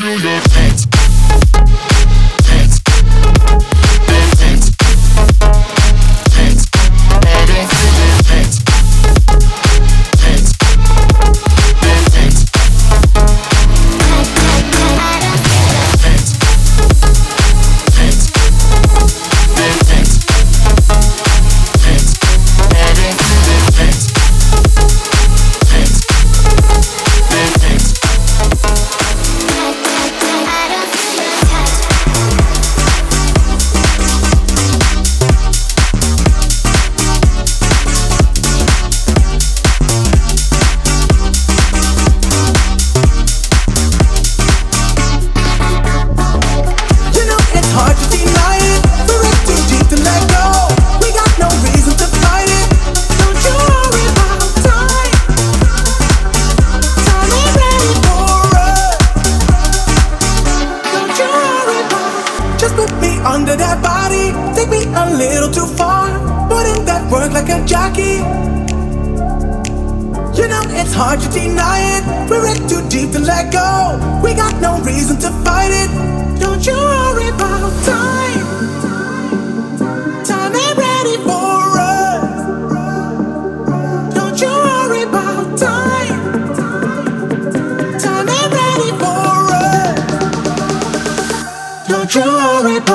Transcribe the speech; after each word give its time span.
feel 0.00 0.18
your 0.18 0.40
pain 0.40 0.69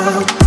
love. 0.05 0.44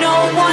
no 0.00 0.32
one 0.34 0.45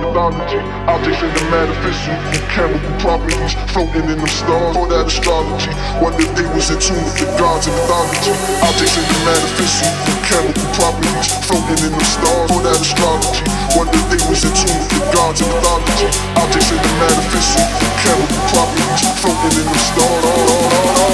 mythology. 0.00 0.60
Objects 0.88 1.22
in 1.22 1.30
the 1.34 1.44
metaphysical, 1.50 2.16
chemical 2.50 2.94
properties 2.98 3.54
floating 3.70 4.06
in 4.08 4.18
the 4.18 4.30
stars. 4.30 4.76
All 4.76 4.86
that 4.88 5.06
astrology. 5.06 5.72
What 6.00 6.14
if 6.18 6.30
they 6.34 6.46
was 6.54 6.70
in 6.70 6.78
tune 6.80 7.02
with 7.04 7.18
the 7.20 7.26
gods 7.38 7.66
and 7.66 7.76
mythology? 7.76 8.32
Objects 8.64 8.96
in 8.98 9.04
the 9.04 9.18
metaphysical, 9.26 10.16
chemical 10.24 10.66
properties 10.74 11.28
floating 11.46 11.80
in 11.86 11.92
the 11.94 12.06
stars. 12.06 12.50
All 12.50 12.62
that 12.64 12.80
astrology. 12.80 13.46
What 13.76 13.88
if 13.92 14.04
they 14.10 14.22
was 14.26 14.42
in 14.42 14.54
tune 14.54 14.78
with 14.78 14.90
the 14.96 15.02
gods 15.12 15.40
and 15.42 15.50
mythology? 15.50 16.08
Objects 16.40 16.70
in 16.72 16.78
the 16.80 16.92
metaphysical, 16.98 17.90
chemical 18.02 18.40
properties 18.50 19.02
floating 19.20 19.54
in 19.62 19.66
the 19.68 19.80
stars. 19.82 21.04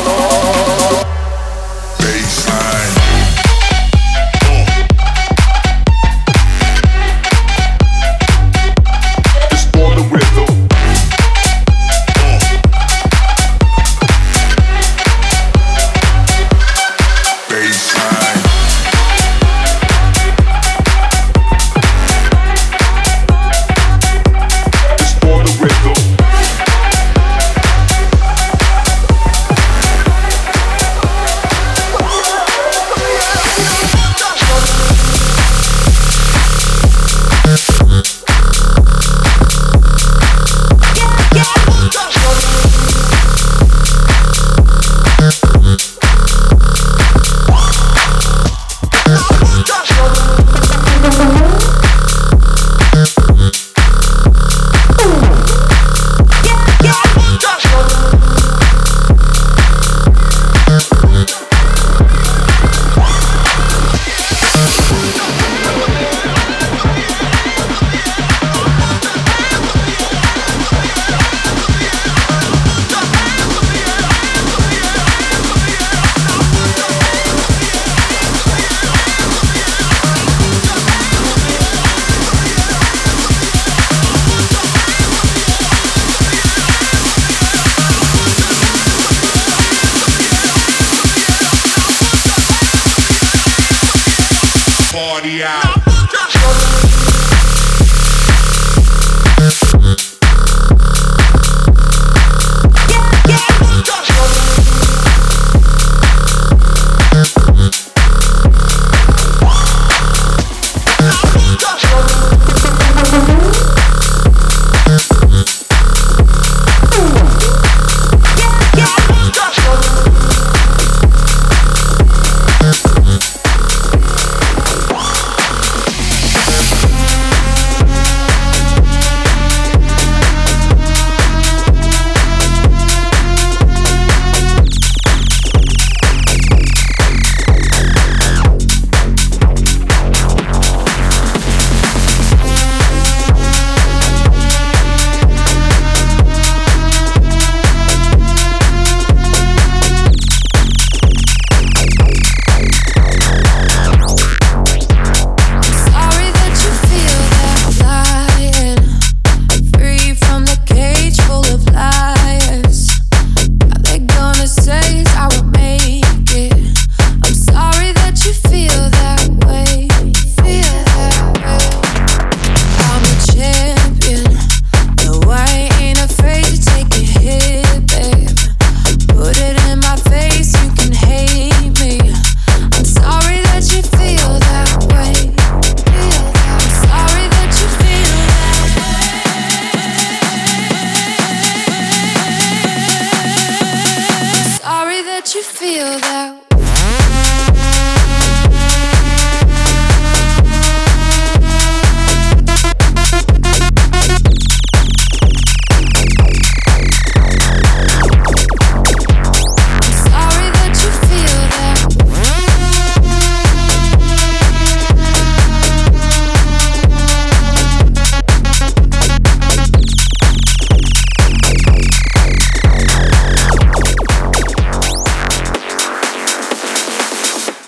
Shut 96.12 96.69